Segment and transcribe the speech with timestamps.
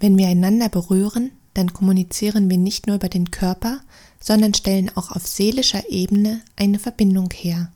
[0.00, 3.80] Wenn wir einander berühren, dann kommunizieren wir nicht nur über den Körper,
[4.20, 7.72] sondern stellen auch auf seelischer Ebene eine Verbindung her.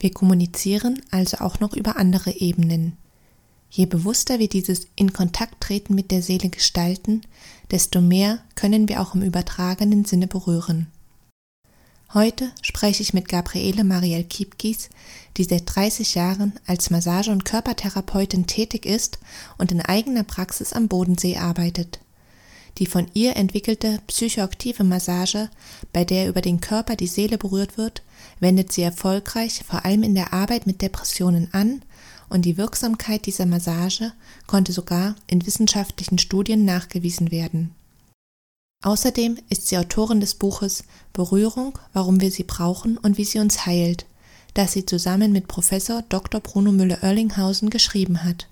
[0.00, 2.96] Wir kommunizieren also auch noch über andere Ebenen.
[3.70, 7.22] Je bewusster wir dieses in Kontakt treten mit der Seele gestalten,
[7.70, 10.88] desto mehr können wir auch im übertragenen Sinne berühren.
[12.12, 14.90] Heute spreche ich mit Gabriele Marielle Kiepkis,
[15.36, 19.18] die seit 30 Jahren als Massage- und Körpertherapeutin tätig ist
[19.58, 22.00] und in eigener Praxis am Bodensee arbeitet.
[22.78, 25.48] Die von ihr entwickelte psychoaktive Massage,
[25.92, 28.02] bei der über den Körper die Seele berührt wird,
[28.40, 31.82] wendet sie erfolgreich vor allem in der Arbeit mit Depressionen an
[32.28, 34.12] und die Wirksamkeit dieser Massage
[34.46, 37.74] konnte sogar in wissenschaftlichen Studien nachgewiesen werden.
[38.82, 43.66] Außerdem ist sie Autorin des Buches Berührung, warum wir sie brauchen und wie sie uns
[43.66, 44.04] heilt,
[44.54, 46.40] das sie zusammen mit Professor Dr.
[46.40, 48.48] Bruno Müller-Oerlinghausen geschrieben hat.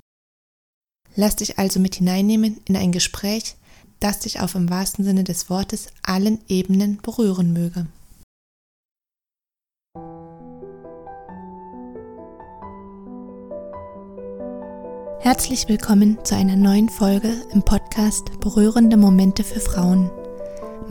[1.15, 3.56] Lass dich also mit hineinnehmen in ein Gespräch,
[4.01, 7.87] das dich auf im wahrsten Sinne des Wortes allen Ebenen berühren möge.
[15.21, 20.10] Herzlich willkommen zu einer neuen Folge im Podcast Berührende Momente für Frauen.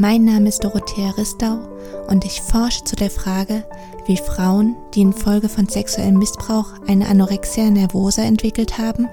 [0.02, 1.60] Mein Name ist Dorothea Ristau
[2.08, 3.64] und ich forsche zu der Frage,
[4.08, 9.08] wie Frauen, die infolge von sexuellem Missbrauch eine Anorexia nervosa entwickelt haben,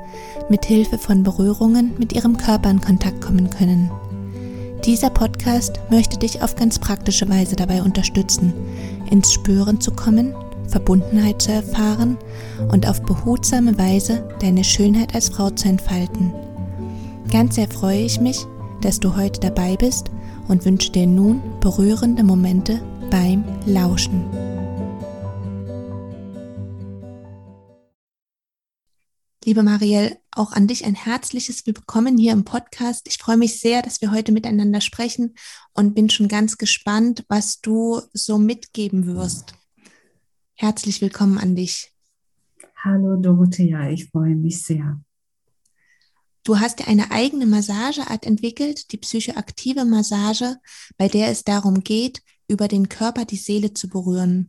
[0.48, 3.90] mit Hilfe von Berührungen mit ihrem Körper in Kontakt kommen können.
[4.86, 8.54] Dieser Podcast möchte dich auf ganz praktische Weise dabei unterstützen,
[9.10, 10.34] ins Spüren zu kommen
[10.68, 12.16] Verbundenheit zu erfahren
[12.72, 16.32] und auf behutsame Weise deine Schönheit als Frau zu entfalten.
[17.30, 18.46] Ganz sehr freue ich mich,
[18.80, 20.10] dass du heute dabei bist
[20.48, 24.24] und wünsche dir nun berührende Momente beim Lauschen.
[29.44, 33.08] Liebe Marielle, auch an dich ein herzliches Willkommen hier im Podcast.
[33.08, 35.34] Ich freue mich sehr, dass wir heute miteinander sprechen
[35.72, 39.54] und bin schon ganz gespannt, was du so mitgeben wirst.
[40.54, 41.94] Herzlich willkommen an dich.
[42.84, 45.00] Hallo Dorothea, ich freue mich sehr.
[46.48, 50.56] Du hast dir eine eigene Massageart entwickelt, die psychoaktive Massage,
[50.96, 54.48] bei der es darum geht, über den Körper die Seele zu berühren.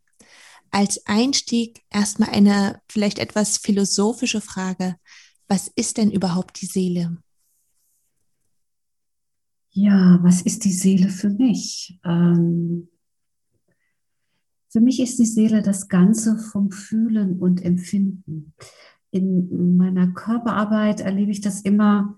[0.72, 4.96] Als Einstieg erstmal eine vielleicht etwas philosophische Frage.
[5.50, 7.18] Was ist denn überhaupt die Seele?
[9.72, 12.00] Ja, was ist die Seele für mich?
[12.06, 12.88] Ähm,
[14.70, 18.54] für mich ist die Seele das Ganze vom Fühlen und Empfinden.
[19.12, 22.18] In meiner Körperarbeit erlebe ich das immer,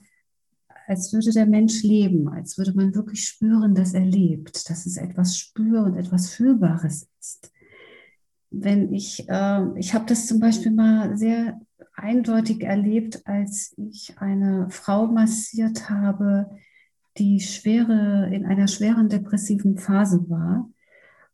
[0.88, 4.98] als würde der Mensch leben, als würde man wirklich spüren, dass er lebt, dass es
[4.98, 7.52] etwas Spür- und etwas Fühlbares ist.
[8.50, 11.62] Wenn ich, äh, ich habe das zum Beispiel mal sehr
[11.94, 16.50] eindeutig erlebt, als ich eine Frau massiert habe,
[17.18, 20.70] die schwere, in einer schweren depressiven Phase war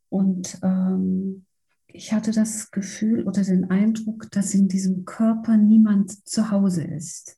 [0.09, 1.46] und ähm,
[1.87, 7.37] ich hatte das Gefühl oder den Eindruck, dass in diesem Körper niemand zu Hause ist,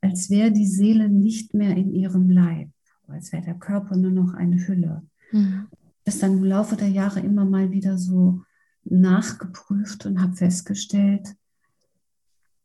[0.00, 2.70] als wäre die Seele nicht mehr in ihrem Leib,
[3.06, 5.02] als wäre der Körper nur noch eine Hülle.
[5.32, 5.68] Mhm.
[6.04, 8.42] Das dann im Laufe der Jahre immer mal wieder so
[8.84, 11.34] nachgeprüft und habe festgestellt,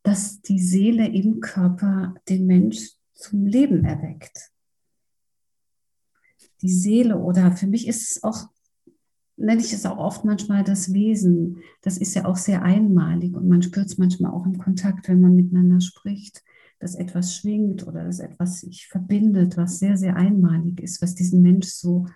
[0.02, 4.50] dass die Seele im Körper den Mensch zum Leben erweckt.
[6.60, 8.51] Die Seele oder für mich ist es auch
[9.42, 11.58] nenne ich es auch oft manchmal das Wesen.
[11.82, 15.20] Das ist ja auch sehr einmalig und man spürt es manchmal auch im Kontakt, wenn
[15.20, 16.42] man miteinander spricht,
[16.78, 21.42] dass etwas schwingt oder dass etwas sich verbindet, was sehr, sehr einmalig ist, was diesen
[21.42, 22.06] Mensch so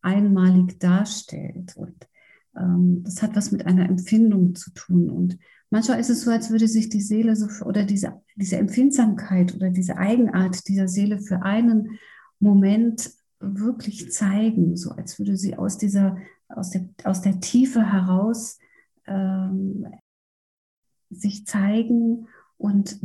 [0.00, 1.76] einmalig darstellt.
[1.76, 1.96] Und
[2.56, 5.08] ähm, das hat was mit einer Empfindung zu tun.
[5.10, 5.38] Und
[5.70, 9.54] manchmal ist es so, als würde sich die Seele so für, oder diese, diese Empfindsamkeit
[9.54, 11.98] oder diese Eigenart dieser Seele für einen
[12.40, 13.10] Moment
[13.40, 16.16] wirklich zeigen, so als würde sie aus dieser
[16.54, 18.58] aus der, aus der Tiefe heraus
[19.06, 19.86] ähm,
[21.10, 22.98] sich zeigen und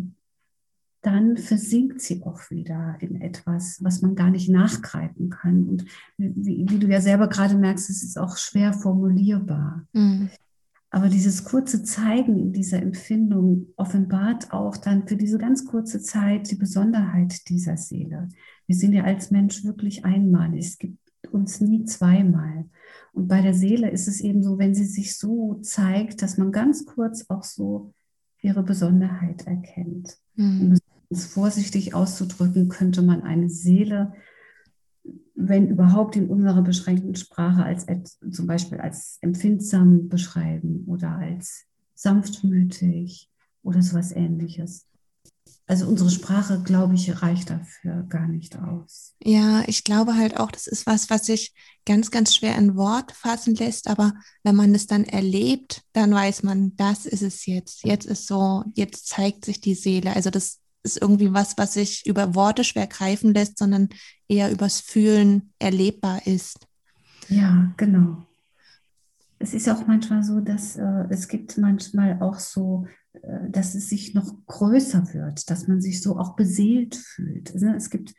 [1.02, 5.64] dann versinkt sie auch wieder in etwas, was man gar nicht nachgreifen kann.
[5.64, 5.86] Und
[6.18, 9.86] wie, wie du ja selber gerade merkst, es ist auch schwer formulierbar.
[9.94, 10.30] Mhm.
[10.90, 16.50] Aber dieses kurze Zeigen in dieser Empfindung offenbart auch dann für diese ganz kurze Zeit
[16.50, 18.30] die Besonderheit dieser Seele.
[18.66, 20.66] Wir sind ja als Mensch wirklich einmalig.
[20.66, 20.98] Es gibt
[21.32, 22.66] uns nie zweimal.
[23.18, 26.52] Und bei der Seele ist es eben so, wenn sie sich so zeigt, dass man
[26.52, 27.92] ganz kurz auch so
[28.44, 30.20] ihre Besonderheit erkennt.
[30.36, 30.62] Mhm.
[30.62, 30.78] Um
[31.10, 34.14] es vorsichtig auszudrücken, könnte man eine Seele,
[35.34, 37.88] wenn überhaupt in unserer beschränkten Sprache, als
[38.30, 41.66] zum Beispiel als empfindsam beschreiben oder als
[41.96, 43.32] sanftmütig
[43.64, 44.86] oder sowas ähnliches.
[45.68, 49.14] Also unsere Sprache, glaube ich, reicht dafür gar nicht aus.
[49.22, 51.54] Ja, ich glaube halt auch, das ist was, was sich
[51.86, 53.90] ganz, ganz schwer in Wort fassen lässt.
[53.90, 57.84] Aber wenn man es dann erlebt, dann weiß man, das ist es jetzt.
[57.84, 60.16] Jetzt ist so, jetzt zeigt sich die Seele.
[60.16, 63.90] Also das ist irgendwie was, was sich über Worte schwer greifen lässt, sondern
[64.30, 66.66] eher übers Fühlen erlebbar ist.
[67.28, 68.27] Ja, genau.
[69.40, 72.86] Es ist auch manchmal so, dass äh, es gibt manchmal auch so
[73.22, 77.54] äh, dass es sich noch größer wird, dass man sich so auch beseelt fühlt.
[77.54, 78.14] Also es gibt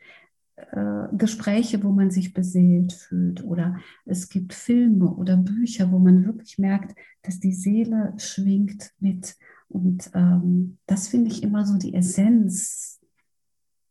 [0.55, 6.25] äh, Gespräche, wo man sich beseelt fühlt oder es gibt Filme oder Bücher, wo man
[6.25, 9.35] wirklich merkt, dass die Seele schwingt mit.
[9.67, 12.99] Und ähm, das finde ich immer so die Essenz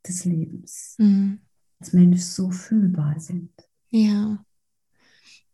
[0.07, 1.39] des Lebens, mhm.
[1.79, 3.53] als Mensch so fühlbar sind.
[3.91, 4.45] Ja.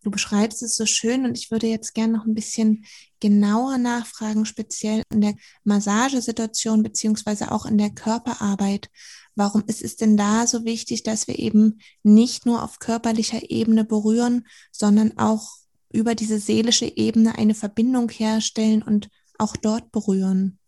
[0.05, 2.85] Du beschreibst es so schön und ich würde jetzt gerne noch ein bisschen
[3.21, 5.35] genauer nachfragen, speziell in der
[5.65, 8.91] Massagesituation beziehungsweise auch in der Körperarbeit.
[9.35, 13.83] Warum ist es denn da so wichtig, dass wir eben nicht nur auf körperlicher Ebene
[13.83, 15.56] berühren, sondern auch
[15.91, 19.09] über diese seelische Ebene eine Verbindung herstellen und
[19.39, 20.59] auch dort berühren?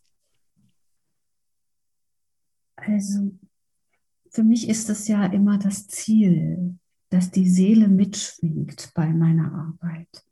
[2.76, 3.32] Also
[4.30, 6.78] für mich ist das ja immer das Ziel,
[7.10, 10.24] dass die Seele mitschwingt bei meiner Arbeit.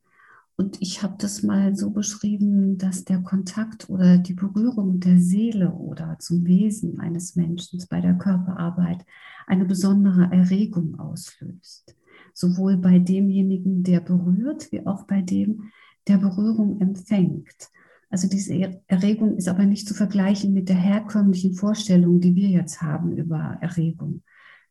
[0.56, 5.73] Und ich habe das mal so beschrieben, dass der Kontakt oder die Berührung der Seele
[5.73, 9.05] oder zum Wesen eines Menschen bei der Körperarbeit
[9.47, 11.97] eine besondere Erregung auslöst.
[12.32, 15.70] Sowohl bei demjenigen, der berührt, wie auch bei dem,
[16.06, 17.70] der Berührung empfängt.
[18.11, 22.81] Also diese Erregung ist aber nicht zu vergleichen mit der herkömmlichen Vorstellung, die wir jetzt
[22.81, 24.23] haben über Erregung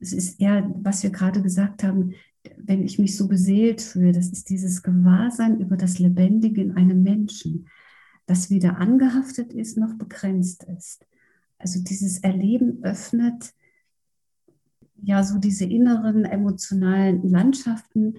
[0.03, 2.13] es ist eher, was wir gerade gesagt haben,
[2.57, 7.01] wenn ich mich so beseelt fühle, das ist dieses Gewahrsein über das Lebendige in einem
[7.01, 7.69] Menschen,
[8.25, 11.05] das weder angehaftet ist noch begrenzt ist.
[11.57, 13.53] Also dieses Erleben öffnet
[15.01, 18.15] ja so diese inneren emotionalen Landschaften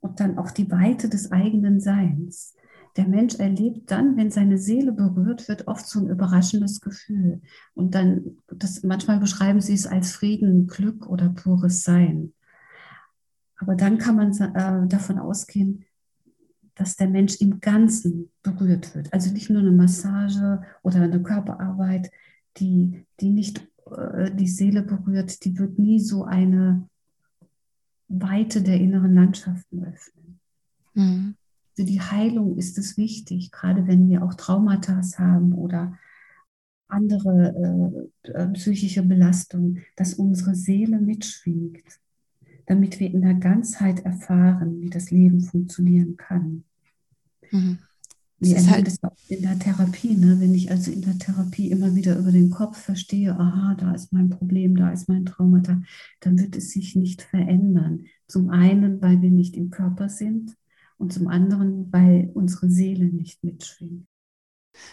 [0.00, 2.54] und dann auch die Weite des eigenen Seins
[2.96, 7.40] der Mensch erlebt dann, wenn seine Seele berührt wird, oft so ein überraschendes Gefühl.
[7.74, 12.34] Und dann, das, manchmal beschreiben sie es als Frieden, Glück oder pures Sein.
[13.56, 15.84] Aber dann kann man äh, davon ausgehen,
[16.74, 19.12] dass der Mensch im Ganzen berührt wird.
[19.12, 22.10] Also nicht nur eine Massage oder eine Körperarbeit,
[22.58, 26.88] die, die nicht äh, die Seele berührt, die wird nie so eine
[28.08, 30.40] Weite der inneren Landschaften öffnen.
[30.94, 31.34] Mhm.
[31.74, 35.98] Für die Heilung ist es wichtig, gerade wenn wir auch Traumata haben oder
[36.88, 41.82] andere äh, äh, psychische Belastungen, dass unsere Seele mitschwingt,
[42.66, 46.64] damit wir in der Ganzheit erfahren, wie das Leben funktionieren kann.
[47.50, 47.78] Mhm.
[48.38, 50.16] Wir erleben halt das auch in der Therapie.
[50.16, 50.40] Ne?
[50.40, 54.12] Wenn ich also in der Therapie immer wieder über den Kopf verstehe, aha, da ist
[54.12, 55.80] mein Problem, da ist mein Traumata,
[56.20, 58.06] dann wird es sich nicht verändern.
[58.26, 60.56] Zum einen, weil wir nicht im Körper sind
[61.02, 64.06] und zum anderen, weil unsere Seele nicht mitschwingt.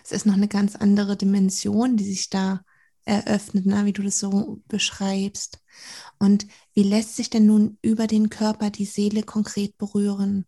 [0.03, 2.61] Es ist noch eine ganz andere Dimension, die sich da
[3.05, 5.63] eröffnet, ne, wie du das so beschreibst.
[6.17, 10.45] Und wie lässt sich denn nun über den Körper die Seele konkret berühren?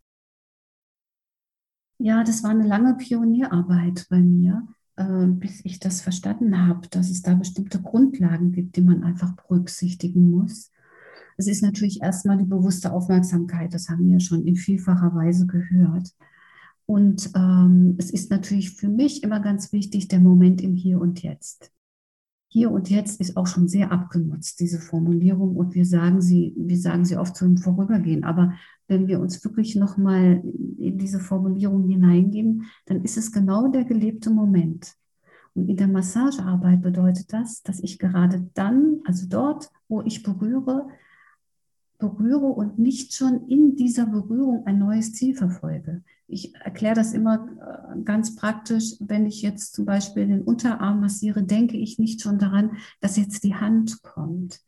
[2.00, 7.12] Ja, das war eine lange Pionierarbeit bei mir, äh, bis ich das verstanden habe, dass
[7.12, 10.72] es da bestimmte Grundlagen gibt, die man einfach berücksichtigen muss.
[11.42, 16.14] Es ist natürlich erstmal die bewusste Aufmerksamkeit, das haben wir schon in vielfacher Weise gehört.
[16.86, 21.24] Und ähm, es ist natürlich für mich immer ganz wichtig, der Moment im Hier und
[21.24, 21.72] Jetzt.
[22.48, 25.56] Hier und Jetzt ist auch schon sehr abgenutzt, diese Formulierung.
[25.56, 28.24] Und wir sagen sie, wir sagen sie oft zum Vorübergehen.
[28.24, 28.54] Aber
[28.88, 30.44] wenn wir uns wirklich nochmal
[30.78, 34.94] in diese Formulierung hineingeben, dann ist es genau der gelebte Moment.
[35.56, 40.88] Und in der Massagearbeit bedeutet das, dass ich gerade dann, also dort, wo ich berühre,
[42.02, 46.04] berühre und nicht schon in dieser Berührung ein neues Ziel verfolge.
[46.28, 47.48] Ich erkläre das immer
[47.96, 48.96] äh, ganz praktisch.
[49.00, 53.44] Wenn ich jetzt zum Beispiel den Unterarm massiere, denke ich nicht schon daran, dass jetzt
[53.44, 54.62] die Hand kommt.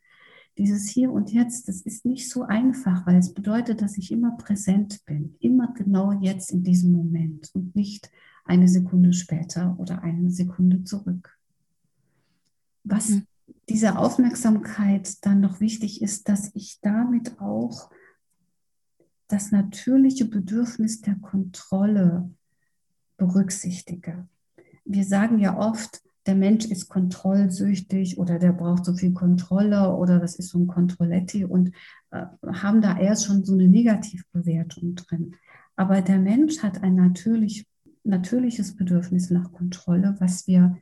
[0.59, 4.37] Dieses Hier und Jetzt, das ist nicht so einfach, weil es bedeutet, dass ich immer
[4.37, 8.11] präsent bin, immer genau jetzt in diesem Moment und nicht
[8.45, 11.39] eine Sekunde später oder eine Sekunde zurück.
[12.83, 13.23] Was mhm
[13.69, 17.89] diese Aufmerksamkeit dann noch wichtig ist, dass ich damit auch
[19.27, 22.29] das natürliche Bedürfnis der Kontrolle
[23.17, 24.27] berücksichtige.
[24.85, 30.19] Wir sagen ja oft, der Mensch ist kontrollsüchtig oder der braucht so viel Kontrolle oder
[30.19, 31.71] das ist so ein Kontrolletti und
[32.11, 35.35] äh, haben da erst schon so eine Negativbewertung drin.
[35.75, 37.65] Aber der Mensch hat ein natürlich,
[38.03, 40.77] natürliches Bedürfnis nach Kontrolle, was wir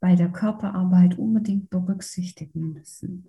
[0.00, 3.26] bei der Körperarbeit unbedingt berücksichtigen müssen.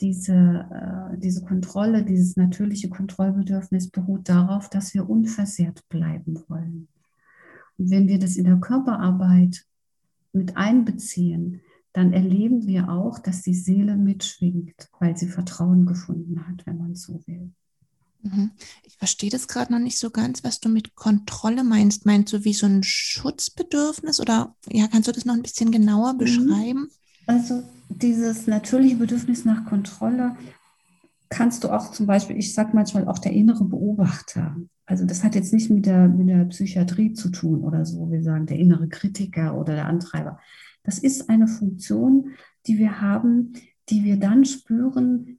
[0.00, 6.88] Diese, äh, diese Kontrolle, dieses natürliche Kontrollbedürfnis beruht darauf, dass wir unversehrt bleiben wollen.
[7.78, 9.64] Und wenn wir das in der Körperarbeit
[10.32, 16.66] mit einbeziehen, dann erleben wir auch, dass die Seele mitschwingt, weil sie Vertrauen gefunden hat,
[16.66, 17.50] wenn man so will.
[18.22, 18.50] Mhm.
[18.84, 22.06] Ich verstehe das gerade noch nicht so ganz, was du mit Kontrolle meinst.
[22.06, 26.14] Meinst du wie so ein Schutzbedürfnis oder ja, kannst du das noch ein bisschen genauer
[26.14, 26.18] mhm.
[26.18, 26.88] beschreiben?
[27.26, 30.36] Also dieses natürliche Bedürfnis nach Kontrolle
[31.28, 34.56] kannst du auch zum Beispiel, ich sage manchmal auch der innere Beobachter.
[34.86, 38.22] Also das hat jetzt nicht mit der, mit der Psychiatrie zu tun oder so, wir
[38.22, 40.40] sagen der innere Kritiker oder der Antreiber.
[40.82, 42.30] Das ist eine Funktion,
[42.66, 43.52] die wir haben,
[43.90, 45.38] die wir dann spüren,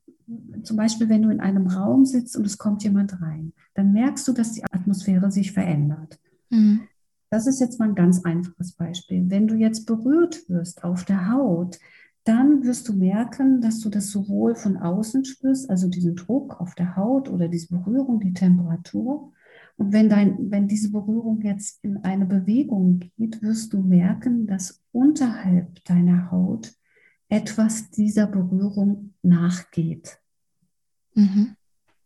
[0.63, 4.27] zum Beispiel, wenn du in einem Raum sitzt und es kommt jemand rein, dann merkst
[4.27, 6.19] du, dass die Atmosphäre sich verändert.
[6.49, 6.81] Mhm.
[7.29, 9.29] Das ist jetzt mal ein ganz einfaches Beispiel.
[9.29, 11.79] Wenn du jetzt berührt wirst auf der Haut,
[12.23, 16.75] dann wirst du merken, dass du das sowohl von außen spürst, also diesen Druck auf
[16.75, 19.31] der Haut oder diese Berührung, die Temperatur.
[19.77, 24.81] Und wenn, dein, wenn diese Berührung jetzt in eine Bewegung geht, wirst du merken, dass
[24.91, 26.73] unterhalb deiner Haut
[27.29, 30.18] etwas dieser Berührung nachgeht.
[31.13, 31.55] Mhm.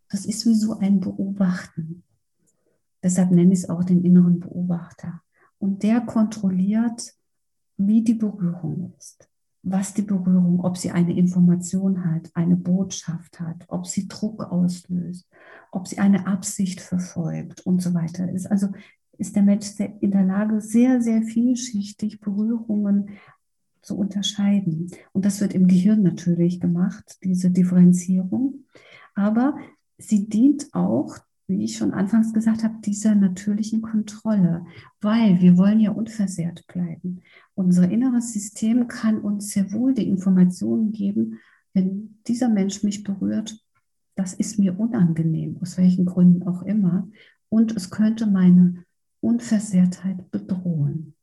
[0.09, 2.03] Das ist wie so ein Beobachten.
[3.01, 5.21] Deshalb nenne ich es auch den inneren Beobachter.
[5.59, 7.13] Und der kontrolliert,
[7.77, 9.29] wie die Berührung ist,
[9.63, 15.27] was die Berührung, ob sie eine Information hat, eine Botschaft hat, ob sie Druck auslöst,
[15.71, 18.45] ob sie eine Absicht verfolgt und so weiter ist.
[18.45, 18.69] Also
[19.17, 23.11] ist der Mensch in der Lage, sehr, sehr vielschichtig Berührungen
[23.81, 24.91] zu unterscheiden.
[25.11, 28.65] Und das wird im Gehirn natürlich gemacht, diese Differenzierung.
[29.15, 29.57] Aber
[29.97, 31.17] sie dient auch,
[31.47, 34.65] wie ich schon anfangs gesagt habe, dieser natürlichen Kontrolle,
[35.01, 37.21] weil wir wollen ja unversehrt bleiben.
[37.53, 41.39] Unser inneres System kann uns sehr wohl die Informationen geben,
[41.73, 43.59] wenn dieser Mensch mich berührt,
[44.15, 47.09] das ist mir unangenehm, aus welchen Gründen auch immer.
[47.49, 48.85] Und es könnte meine
[49.21, 51.15] Unversehrtheit bedrohen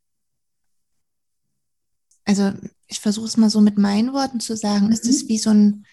[2.31, 2.53] also
[2.87, 4.93] ich versuche es mal so mit meinen Worten zu sagen, mhm.
[4.93, 5.85] ist es wie so ein,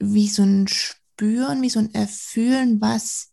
[0.00, 0.66] wie so ein
[1.12, 3.32] Spüren, wie so ein Erfühlen, was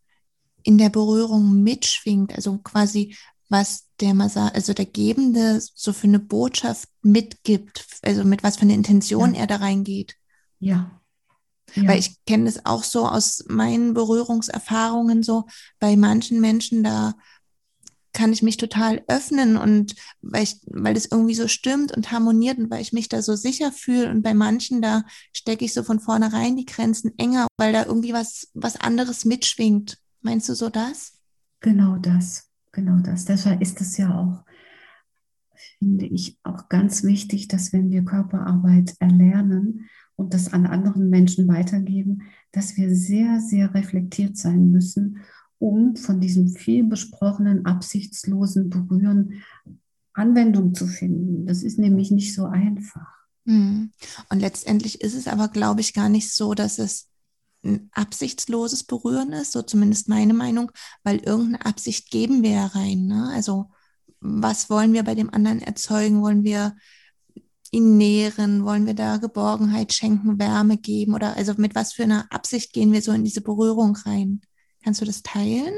[0.64, 3.16] in der Berührung mitschwingt, also quasi
[3.50, 4.16] was der
[4.54, 9.42] also der Gebende so für eine Botschaft mitgibt, also mit was für eine Intention ja.
[9.42, 10.16] er da reingeht.
[10.60, 11.02] Ja.
[11.74, 11.88] ja.
[11.88, 15.46] Weil ich kenne es auch so aus meinen Berührungserfahrungen so,
[15.80, 17.16] bei manchen Menschen, da
[18.14, 22.58] kann ich mich total öffnen und weil ich, weil das irgendwie so stimmt und harmoniert
[22.58, 25.84] und weil ich mich da so sicher fühle und bei manchen da stecke ich so
[25.84, 30.00] von vornherein die Grenzen enger, weil da irgendwie was, was anderes mitschwingt.
[30.22, 31.20] Meinst du so das?
[31.62, 33.26] Genau das, genau das.
[33.26, 34.46] Deshalb ist es ja auch,
[35.78, 41.48] finde ich, auch ganz wichtig, dass wenn wir Körperarbeit erlernen und das an anderen Menschen
[41.48, 45.20] weitergeben, dass wir sehr, sehr reflektiert sein müssen
[45.60, 49.44] um von diesem viel besprochenen, absichtslosen Berühren
[50.14, 51.46] Anwendung zu finden.
[51.46, 53.08] Das ist nämlich nicht so einfach.
[53.46, 53.92] Hm.
[54.30, 57.08] Und letztendlich ist es aber, glaube ich, gar nicht so, dass es
[57.64, 60.72] ein absichtsloses Berühren ist, so zumindest meine Meinung,
[61.04, 63.08] weil irgendeine Absicht geben wir ja rein.
[63.08, 63.30] Ne?
[63.34, 63.72] Also
[64.22, 66.22] was wollen wir bei dem anderen erzeugen?
[66.22, 66.76] Wollen wir
[67.72, 68.66] ihn nähren?
[68.66, 71.14] Wollen wir da Geborgenheit schenken, Wärme geben?
[71.14, 74.42] Oder also mit was für einer Absicht gehen wir so in diese Berührung rein?
[74.84, 75.74] Kannst du das teilen?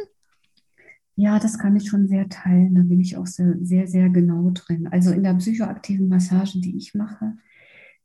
[1.15, 2.75] Ja, das kann ich schon sehr teilen.
[2.75, 4.87] Da bin ich auch sehr, sehr, sehr genau drin.
[4.87, 7.33] Also in der psychoaktiven Massage, die ich mache,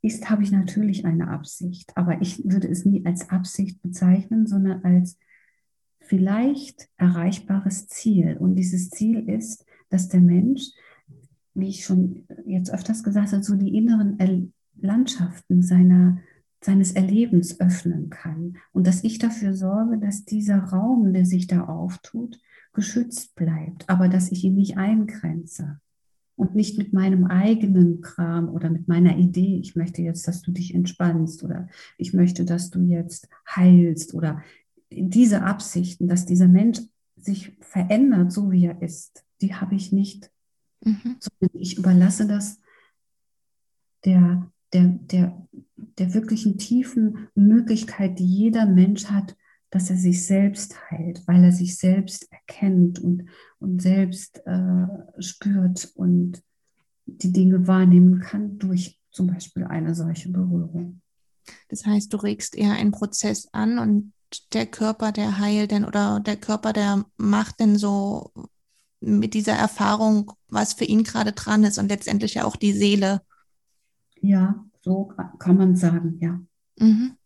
[0.02, 1.96] ist, habe ich natürlich eine Absicht.
[1.96, 5.18] Aber ich würde es nie als Absicht bezeichnen, sondern als
[6.00, 8.36] vielleicht erreichbares Ziel.
[8.38, 10.70] Und dieses Ziel ist, dass der Mensch,
[11.54, 16.18] wie ich schon jetzt öfters gesagt habe, so die inneren Landschaften seiner
[16.62, 21.64] seines Erlebens öffnen kann und dass ich dafür sorge, dass dieser Raum, der sich da
[21.64, 22.38] auftut,
[22.72, 25.80] geschützt bleibt, aber dass ich ihn nicht eingrenze
[26.34, 30.52] und nicht mit meinem eigenen Kram oder mit meiner Idee, ich möchte jetzt, dass du
[30.52, 34.42] dich entspannst oder ich möchte, dass du jetzt heilst oder
[34.90, 36.80] diese Absichten, dass dieser Mensch
[37.16, 40.30] sich verändert, so wie er ist, die habe ich nicht.
[40.84, 41.16] Mhm.
[41.54, 42.60] Ich überlasse das
[44.04, 45.45] der der, der,
[45.98, 49.36] der wirklichen tiefen Möglichkeit, die jeder Mensch hat,
[49.70, 53.24] dass er sich selbst heilt, weil er sich selbst erkennt und,
[53.58, 54.86] und selbst äh,
[55.18, 56.42] spürt und
[57.06, 61.00] die Dinge wahrnehmen kann durch zum Beispiel eine solche Berührung.
[61.68, 64.12] Das heißt, du regst eher einen Prozess an und
[64.52, 68.32] der Körper, der heilt denn oder der Körper, der macht denn so
[69.00, 73.22] mit dieser Erfahrung, was für ihn gerade dran ist und letztendlich ja auch die Seele.
[74.20, 76.40] Ja, so kann man sagen, ja.
[76.78, 77.16] Mhm.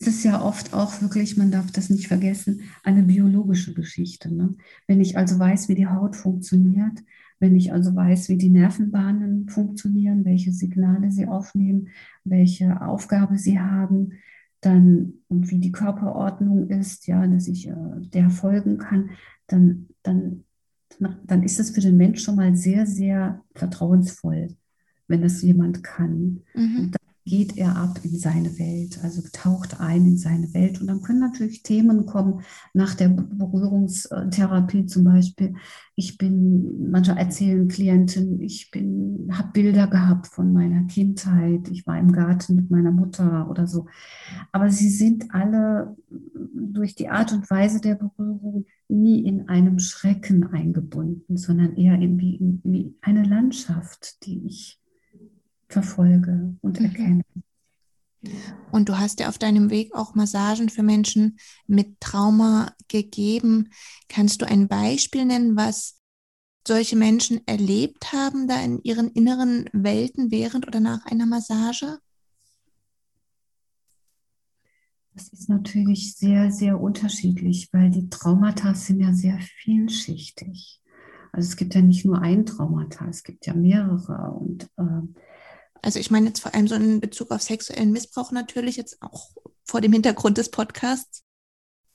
[0.00, 4.32] Es ist ja oft auch wirklich, man darf das nicht vergessen, eine biologische Geschichte.
[4.32, 4.54] Ne?
[4.86, 7.00] Wenn ich also weiß, wie die Haut funktioniert,
[7.40, 11.88] wenn ich also weiß, wie die Nervenbahnen funktionieren, welche Signale sie aufnehmen,
[12.24, 14.12] welche Aufgabe sie haben,
[14.60, 17.74] dann und wie die Körperordnung ist, ja, dass ich äh,
[18.14, 19.10] der folgen kann,
[19.46, 20.44] dann, dann,
[20.98, 24.56] dann ist es für den Mensch schon mal sehr, sehr vertrauensvoll,
[25.08, 26.42] wenn das jemand kann.
[26.54, 26.76] Mhm.
[26.78, 26.96] Und
[27.28, 30.80] geht er ab in seine Welt, also taucht ein in seine Welt.
[30.80, 32.40] Und dann können natürlich Themen kommen
[32.72, 35.54] nach der Berührungstherapie zum Beispiel.
[35.94, 41.98] Ich bin, manche erzählen Klienten, ich bin, habe Bilder gehabt von meiner Kindheit, ich war
[41.98, 43.86] im Garten mit meiner Mutter oder so.
[44.52, 45.96] Aber sie sind alle
[46.54, 52.18] durch die Art und Weise der Berührung nie in einem Schrecken eingebunden, sondern eher in,
[52.18, 54.80] wie, in, wie eine Landschaft, die ich
[55.68, 56.86] verfolge und mhm.
[56.86, 57.22] erkenne.
[58.72, 63.70] Und du hast ja auf deinem Weg auch Massagen für Menschen mit Trauma gegeben.
[64.08, 66.00] Kannst du ein Beispiel nennen, was
[66.66, 71.98] solche Menschen erlebt haben, da in ihren inneren Welten während oder nach einer Massage?
[75.14, 80.80] Das ist natürlich sehr, sehr unterschiedlich, weil die Traumata sind ja sehr vielschichtig.
[81.32, 84.32] Also es gibt ja nicht nur ein Traumata, es gibt ja mehrere.
[84.32, 85.02] Und äh,
[85.82, 89.30] also ich meine jetzt vor allem so in Bezug auf sexuellen Missbrauch natürlich, jetzt auch
[89.64, 91.22] vor dem Hintergrund des Podcasts.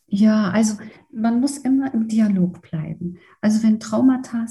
[0.07, 0.77] Ja, also
[1.11, 3.17] man muss immer im Dialog bleiben.
[3.41, 4.45] Also wenn Traumata,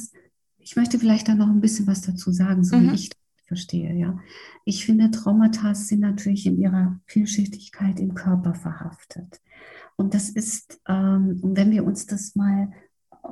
[0.58, 2.90] ich möchte vielleicht da noch ein bisschen was dazu sagen, so mhm.
[2.90, 4.18] wie ich das verstehe, ja.
[4.64, 9.40] Ich finde, Traumata sind natürlich in ihrer Vielschichtigkeit im Körper verhaftet.
[9.96, 12.72] Und das ist, ähm, wenn wir uns das mal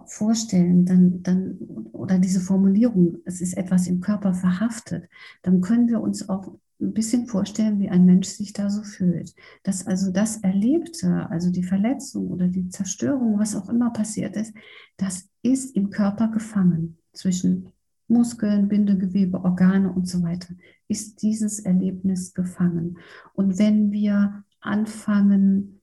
[0.07, 1.59] vorstellen, dann, dann,
[1.93, 5.09] oder diese Formulierung, es ist etwas im Körper verhaftet,
[5.43, 9.35] dann können wir uns auch ein bisschen vorstellen, wie ein Mensch sich da so fühlt.
[9.63, 14.55] Dass also das Erlebte, also die Verletzung oder die Zerstörung, was auch immer passiert ist,
[14.97, 17.69] das ist im Körper gefangen zwischen
[18.09, 20.55] Muskeln, Bindegewebe, Organe und so weiter,
[20.89, 22.99] ist dieses Erlebnis gefangen.
[23.35, 25.81] Und wenn wir anfangen,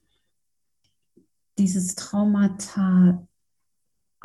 [1.58, 3.28] dieses Traumata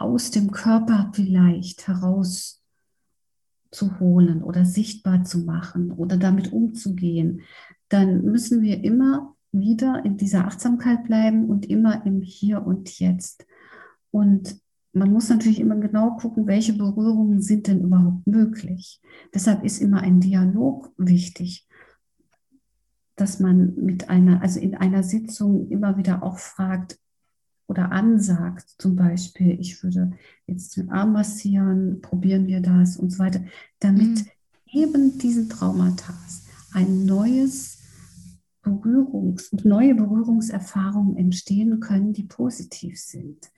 [0.02, 7.42] aus dem Körper vielleicht herauszuholen oder sichtbar zu machen oder damit umzugehen,
[7.88, 13.46] dann müssen wir immer wieder in dieser Achtsamkeit bleiben und immer im Hier und Jetzt.
[14.10, 14.60] Und
[14.92, 19.00] man muss natürlich immer genau gucken, welche Berührungen sind denn überhaupt möglich.
[19.34, 21.66] Deshalb ist immer ein Dialog wichtig,
[23.16, 26.98] dass man mit einer, also in einer Sitzung immer wieder auch fragt,
[27.72, 30.12] oder ansagt, zum Beispiel, ich würde
[30.46, 33.42] jetzt den Arm massieren, probieren wir das und so weiter,
[33.80, 34.26] damit mhm.
[34.70, 36.12] eben diesen Traumata
[36.74, 37.78] ein neues
[38.60, 43.50] Berührungs, neue Berührungserfahrungen entstehen können, die positiv sind.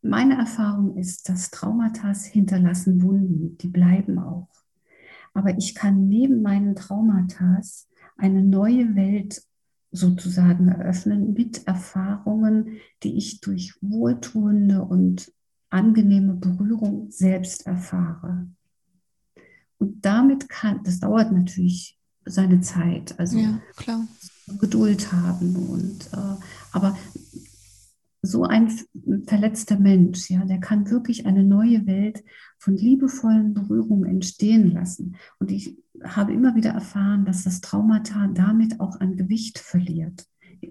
[0.00, 4.48] Meine Erfahrung ist, dass Traumata hinterlassen Wunden, die bleiben auch.
[5.34, 7.60] Aber ich kann neben meinen Traumata
[8.16, 9.42] eine neue Welt
[9.92, 15.30] sozusagen eröffnen mit Erfahrungen, die ich durch wohltuende und
[15.70, 18.48] angenehme Berührung selbst erfahre.
[19.78, 23.60] Und damit kann, das dauert natürlich seine Zeit, also ja,
[24.58, 26.36] Geduld haben und äh,
[26.72, 26.96] aber
[28.22, 28.72] so ein
[29.26, 32.22] verletzter Mensch, ja, der kann wirklich eine neue Welt
[32.56, 35.16] von liebevollen Berührungen entstehen lassen.
[35.40, 40.26] Und ich habe immer wieder erfahren, dass das Traumata damit auch an Gewicht verliert,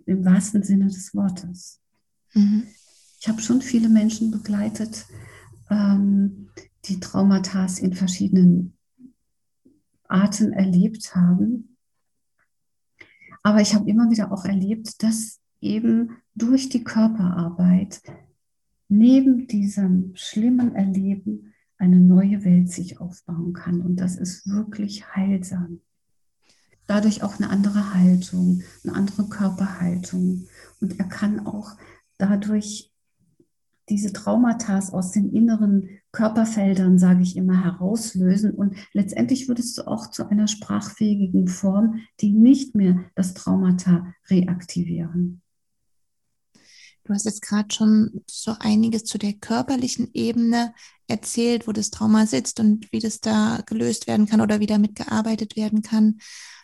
[0.06, 1.82] im wahrsten Sinne des Wortes.
[2.34, 2.64] Mhm.
[3.20, 5.06] Ich habe schon viele Menschen begleitet,
[5.70, 6.50] ähm,
[6.86, 8.74] die Traumata in verschiedenen
[10.08, 11.78] Arten erlebt haben.
[13.44, 18.02] Aber ich habe immer wieder auch erlebt, dass eben durch die Körperarbeit
[18.89, 23.82] neben diesem schlimmen Erleben eine neue Welt sich aufbauen kann.
[23.82, 25.82] Und das ist wirklich heilsam.
[26.88, 30.47] Dadurch auch eine andere Haltung, eine andere Körperhaltung.
[30.82, 31.78] Und er kann auch
[32.17, 32.91] dadurch
[33.89, 38.52] diese Traumata aus den inneren Körperfeldern, sage ich immer, herauslösen.
[38.52, 45.41] Und letztendlich würdest du auch zu einer sprachfähigen Form, die nicht mehr das Traumata reaktivieren.
[47.04, 50.74] Du hast jetzt gerade schon so einiges zu der körperlichen Ebene
[51.08, 54.96] erzählt, wo das Trauma sitzt und wie das da gelöst werden kann oder wie damit
[54.96, 56.20] gearbeitet werden kann.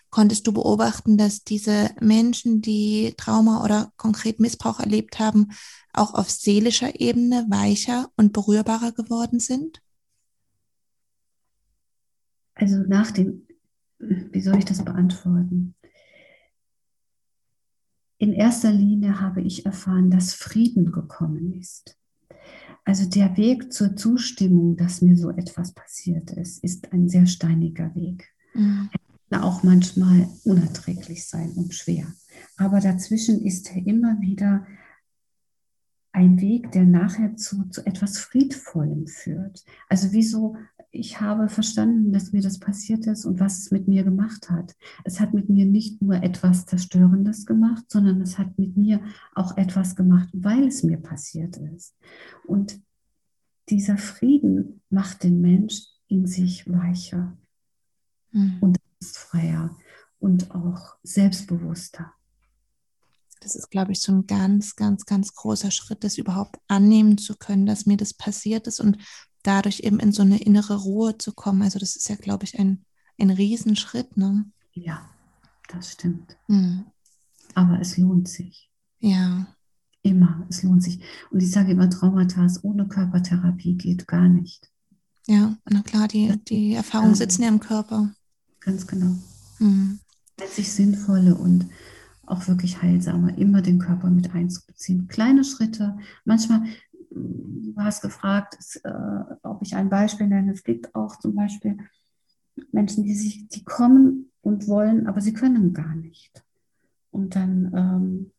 [0.09, 5.49] konntest du beobachten, dass diese Menschen, die Trauma oder konkret Missbrauch erlebt haben,
[5.93, 9.81] auch auf seelischer Ebene weicher und berührbarer geworden sind?
[12.55, 13.45] Also nach dem,
[13.99, 15.75] wie soll ich das beantworten?
[18.17, 21.97] In erster Linie habe ich erfahren, dass Frieden gekommen ist.
[22.83, 27.93] Also der Weg zur Zustimmung, dass mir so etwas passiert ist, ist ein sehr steiniger
[27.95, 28.33] Weg.
[28.53, 28.89] Mhm.
[29.29, 32.07] Er kann auch manchmal unerträglich sein und schwer.
[32.55, 34.65] Aber dazwischen ist er immer wieder
[36.13, 39.63] ein Weg, der nachher zu, zu etwas Friedvollem führt.
[39.89, 40.55] Also wie so
[40.97, 44.75] ich habe verstanden, dass mir das passiert ist und was es mit mir gemacht hat.
[45.03, 49.01] Es hat mit mir nicht nur etwas Zerstörendes gemacht, sondern es hat mit mir
[49.35, 51.95] auch etwas gemacht, weil es mir passiert ist.
[52.45, 52.81] Und
[53.69, 57.37] dieser Frieden macht den Mensch in sich weicher
[58.31, 58.57] mhm.
[58.61, 59.77] und freier
[60.19, 62.13] und auch selbstbewusster.
[63.39, 67.35] Das ist, glaube ich, so ein ganz, ganz, ganz großer Schritt, das überhaupt annehmen zu
[67.35, 68.97] können, dass mir das passiert ist und
[69.43, 71.61] dadurch eben in so eine innere Ruhe zu kommen.
[71.61, 72.85] Also das ist ja, glaube ich, ein,
[73.19, 74.17] ein Riesenschritt.
[74.17, 74.45] Ne?
[74.73, 75.09] Ja,
[75.69, 76.37] das stimmt.
[76.47, 76.85] Mhm.
[77.53, 78.69] Aber es lohnt sich.
[78.99, 79.47] Ja.
[80.01, 80.99] Immer, es lohnt sich.
[81.31, 84.69] Und ich sage immer, Traumata ohne Körpertherapie geht gar nicht.
[85.27, 88.13] Ja, na klar, die, die Erfahrungen sitzen ja im Körper.
[88.61, 89.15] Ganz genau.
[89.59, 89.99] Mhm.
[90.39, 91.67] Letztlich sinnvolle und
[92.25, 95.07] auch wirklich heilsame, immer den Körper mit einzubeziehen.
[95.07, 96.63] Kleine Schritte, manchmal
[97.17, 100.51] du hast gefragt, äh, ob ich ein Beispiel nenne.
[100.51, 101.77] Es gibt auch zum Beispiel
[102.71, 106.43] Menschen, die sich, die kommen und wollen, aber sie können gar nicht.
[107.11, 108.31] Und dann ähm,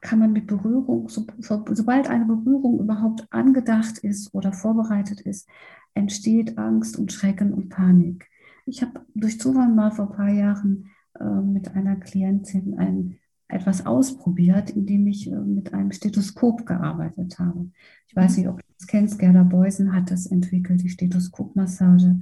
[0.00, 5.48] kann man mit Berührung, so, sobald eine Berührung überhaupt angedacht ist oder vorbereitet ist,
[5.94, 8.28] entsteht Angst und Schrecken und Panik.
[8.66, 13.84] Ich habe durch Zufall mal vor ein paar Jahren äh, mit einer Klientin ein etwas
[13.86, 17.70] ausprobiert, indem ich äh, mit einem Stethoskop gearbeitet habe.
[18.08, 18.38] Ich weiß mhm.
[18.38, 22.20] nicht, ob du das kennst, Gerda Beusen hat das entwickelt, die Stethoskopmassage,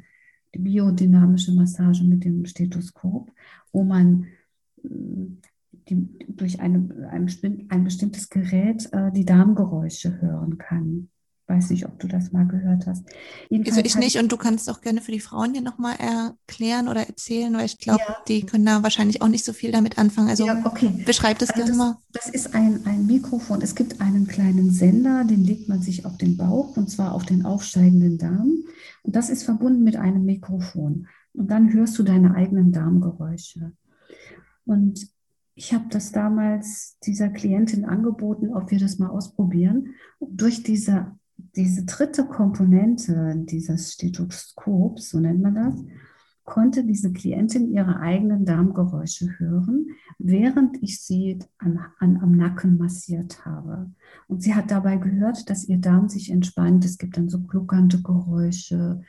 [0.55, 3.33] die biodynamische Massage mit dem Stethoskop,
[3.73, 4.27] wo man
[4.85, 4.89] äh,
[5.89, 7.29] die, durch eine, ein,
[7.69, 11.09] ein bestimmtes Gerät äh, die Darmgeräusche hören kann.
[11.53, 13.05] Weiß nicht, ob du das mal gehört hast.
[13.51, 16.89] Jedenfalls also ich nicht und du kannst auch gerne für die Frauen hier nochmal erklären
[16.89, 18.17] oder erzählen, weil ich glaube, ja.
[18.27, 20.31] die können da wahrscheinlich auch nicht so viel damit anfangen.
[20.31, 20.91] Also ja, okay.
[21.05, 21.99] beschreib das also gerne mal.
[22.13, 23.61] Das ist ein, ein Mikrofon.
[23.61, 27.27] Es gibt einen kleinen Sender, den legt man sich auf den Bauch und zwar auf
[27.27, 28.65] den aufsteigenden Darm.
[29.03, 31.07] Und das ist verbunden mit einem Mikrofon.
[31.35, 33.73] Und dann hörst du deine eigenen Darmgeräusche.
[34.65, 35.07] Und
[35.55, 39.95] ich habe das damals dieser Klientin angeboten, ob wir das mal ausprobieren.
[40.19, 41.13] Und durch diese
[41.57, 45.75] diese dritte Komponente dieses Stethoskops, so nennt man das,
[46.45, 49.87] konnte diese Klientin ihre eigenen Darmgeräusche hören,
[50.19, 53.91] während ich sie an, an, am Nacken massiert habe.
[54.27, 56.85] Und sie hat dabei gehört, dass ihr Darm sich entspannt.
[56.85, 59.03] Es gibt dann so gluckernde Geräusche,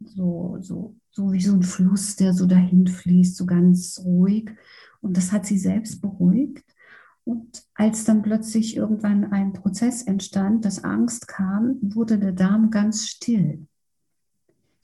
[0.00, 4.50] so, so, so wie so ein Fluss, der so dahin fließt, so ganz ruhig.
[5.00, 6.64] Und das hat sie selbst beruhigt.
[7.30, 13.06] Und als dann plötzlich irgendwann ein Prozess entstand, dass Angst kam, wurde der Darm ganz
[13.06, 13.68] still.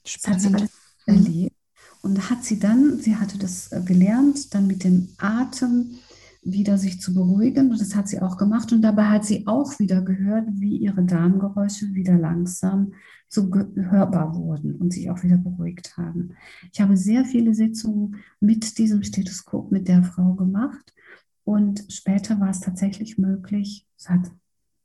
[0.05, 0.45] Spannend.
[0.45, 0.71] Das hat sie alles
[1.05, 1.55] erlebt.
[2.01, 5.97] Und hat sie dann, sie hatte das äh, gelernt, dann mit dem Atem
[6.41, 7.69] wieder sich zu beruhigen.
[7.69, 8.71] Und das hat sie auch gemacht.
[8.71, 12.93] Und dabei hat sie auch wieder gehört, wie ihre Darmgeräusche wieder langsam
[13.27, 16.29] so hörbar wurden und sich auch wieder beruhigt haben.
[16.71, 20.93] Ich habe sehr viele Sitzungen mit diesem Stethoskop mit der Frau gemacht.
[21.47, 24.29] Und später war es tatsächlich möglich, es hat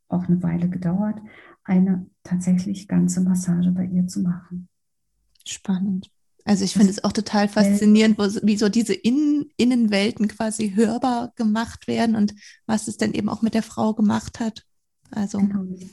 [0.07, 1.19] auch eine Weile gedauert,
[1.65, 4.69] eine tatsächlich ganze Massage bei ihr zu machen.
[5.45, 6.09] Spannend.
[6.45, 11.33] Also ich finde es auch total faszinierend, wo, wie so diese Innen Innenwelten quasi hörbar
[11.35, 12.33] gemacht werden und
[12.67, 14.65] was es dann eben auch mit der Frau gemacht hat.
[15.11, 15.65] Also genau.
[15.75, 15.91] ich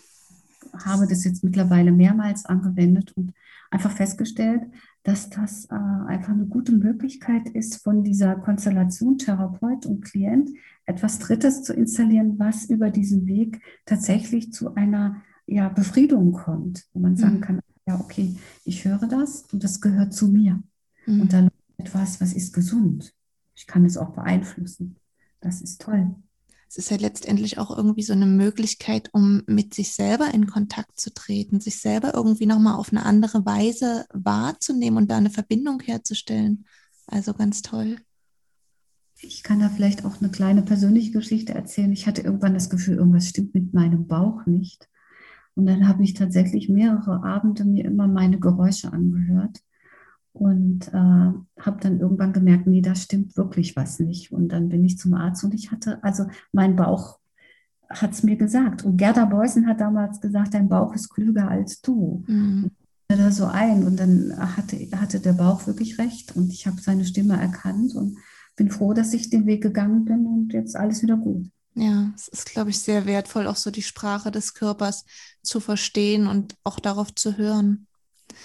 [0.86, 3.34] habe das jetzt mittlerweile mehrmals angewendet und
[3.72, 4.62] einfach festgestellt,
[5.04, 10.50] dass das äh, einfach eine gute Möglichkeit ist, von dieser Konstellation Therapeut und Klient
[10.86, 17.00] etwas Drittes zu installieren, was über diesen Weg tatsächlich zu einer ja, Befriedung kommt, wo
[17.00, 17.42] man sagen mhm.
[17.42, 18.36] kann, ja, okay,
[18.66, 20.62] ich höre das und das gehört zu mir.
[21.06, 21.22] Mhm.
[21.22, 23.14] Und dann etwas, was ist gesund.
[23.56, 24.98] Ich kann es auch beeinflussen.
[25.42, 26.14] Das ist toll
[26.70, 31.00] es ist ja letztendlich auch irgendwie so eine Möglichkeit, um mit sich selber in Kontakt
[31.00, 35.80] zu treten, sich selber irgendwie nochmal auf eine andere Weise wahrzunehmen und da eine Verbindung
[35.80, 36.66] herzustellen.
[37.08, 37.98] Also ganz toll.
[39.20, 41.92] Ich kann da vielleicht auch eine kleine persönliche Geschichte erzählen.
[41.92, 44.88] Ich hatte irgendwann das Gefühl, irgendwas stimmt mit meinem Bauch nicht.
[45.56, 49.60] Und dann habe ich tatsächlich mehrere Abende mir immer meine Geräusche angehört
[50.32, 54.32] Und äh, habe dann irgendwann gemerkt, nee, da stimmt wirklich was nicht.
[54.32, 57.20] Und dann bin ich zum Arzt und ich hatte, also mein Bauch
[57.90, 58.84] hat es mir gesagt.
[58.84, 62.24] Und Gerda Beusen hat damals gesagt, dein Bauch ist klüger als du.
[62.28, 62.72] Mhm.
[63.08, 67.06] Da so ein und dann hatte, hatte der Bauch wirklich recht und ich habe seine
[67.06, 68.20] Stimme erkannt und
[68.56, 71.50] bin froh, dass ich den Weg gegangen bin und jetzt alles wieder gut.
[71.74, 75.06] Ja, es ist, glaube ich, sehr wertvoll, auch so die Sprache des Körpers
[75.42, 77.88] zu verstehen und auch darauf zu hören.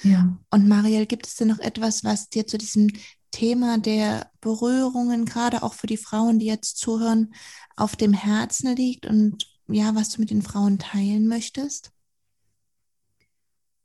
[0.02, 0.38] Ja.
[0.50, 2.90] Und Marielle, gibt es denn noch etwas, was dir zu diesem
[3.30, 7.34] Thema der Berührungen, gerade auch für die Frauen, die jetzt zuhören,
[7.76, 11.90] auf dem Herzen liegt und ja, was du mit den Frauen teilen möchtest?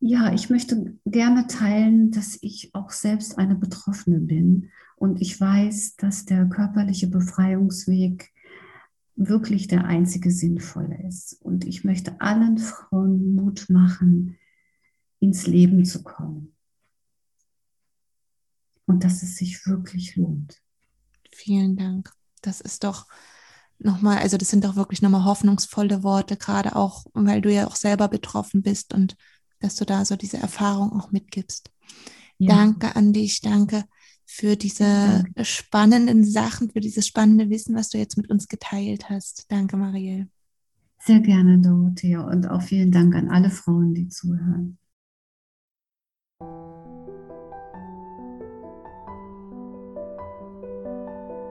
[0.02, 5.96] Ja, ich möchte gerne teilen, dass ich auch selbst eine Betroffene bin und ich weiß,
[5.96, 8.32] dass der körperliche Befreiungsweg
[9.16, 11.42] wirklich der einzige sinnvolle ist.
[11.42, 14.38] Und ich möchte allen Frauen Mut machen,
[15.20, 16.56] ins Leben zu kommen.
[18.86, 20.62] Und dass es sich wirklich lohnt.
[21.32, 22.12] Vielen Dank.
[22.42, 23.06] Das ist doch
[23.78, 27.76] nochmal, also das sind doch wirklich nochmal hoffnungsvolle Worte, gerade auch, weil du ja auch
[27.76, 29.16] selber betroffen bist und
[29.60, 31.72] dass du da so diese Erfahrung auch mitgibst.
[32.38, 32.56] Ja.
[32.56, 33.84] Danke an dich, danke
[34.26, 35.44] für diese danke.
[35.44, 39.52] spannenden Sachen, für dieses spannende Wissen, was du jetzt mit uns geteilt hast.
[39.52, 40.28] Danke, Marielle.
[41.00, 44.78] Sehr gerne, Dorothea, und auch vielen Dank an alle Frauen, die zuhören.